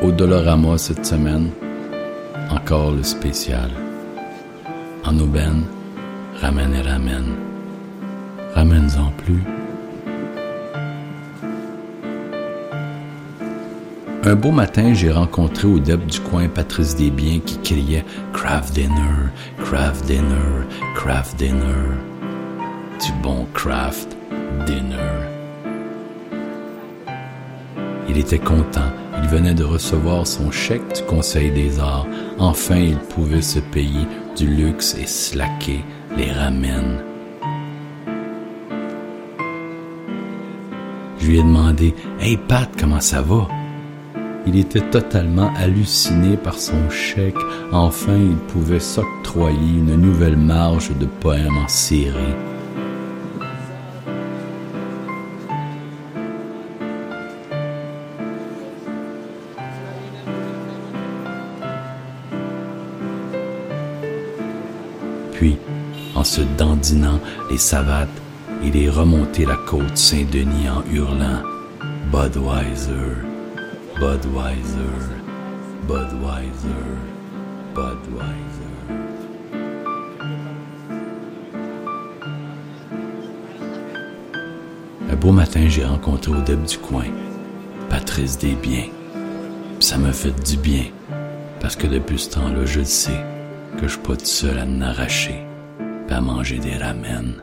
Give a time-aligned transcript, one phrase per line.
[0.00, 1.50] Au Dolorama cette semaine,
[2.50, 3.70] encore le spécial.
[5.04, 5.64] En aubaine,
[6.40, 7.34] ramène et ramène.
[8.54, 9.42] Ramène-en plus.
[14.24, 19.30] Un beau matin, j'ai rencontré au DEP du coin Patrice Desbiens qui criait Craft Dinner,
[19.64, 21.96] Craft Dinner, Craft Dinner.
[23.04, 24.16] Du bon craft
[24.66, 24.96] dinner.
[28.08, 28.90] Il était content.
[29.20, 32.06] Il venait de recevoir son chèque du Conseil des arts.
[32.38, 35.84] Enfin, il pouvait se payer du luxe et slacker
[36.16, 37.02] les ramènes.
[41.18, 43.48] Je lui ai demandé Hey Pat, comment ça va?
[44.46, 47.36] Il était totalement halluciné par son chèque.
[47.70, 52.34] Enfin, il pouvait s'octroyer une nouvelle marge de poèmes en série.
[65.38, 65.56] Puis,
[66.16, 68.08] en se dandinant les savates,
[68.64, 71.44] il est remonté la côte Saint-Denis en hurlant
[72.10, 73.14] Budweiser,
[74.00, 74.98] Budweiser,
[75.86, 76.88] Budweiser,
[77.72, 78.74] Budweiser.
[85.08, 87.06] Un beau matin, j'ai rencontré au début du coin
[87.88, 88.88] Patrice Desbiens.
[89.78, 90.86] Puis ça m'a fait du bien,
[91.60, 93.37] parce que depuis ce temps-là, je le sais
[93.76, 95.44] que je seul à m'arracher,
[96.08, 97.42] pas à manger des ramènes.